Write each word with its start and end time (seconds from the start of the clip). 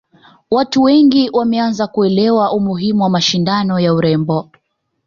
watu 0.51 0.83
wengi 0.83 1.29
wameanza 1.33 1.87
kuelewa 1.87 2.51
umuhimu 2.53 3.03
wa 3.03 3.09
mashindano 3.09 3.79
ya 3.79 3.93
urembo 3.93 4.49